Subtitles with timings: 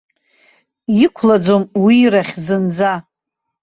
[1.05, 2.93] Иқәлаӡом уирахь зынӡа.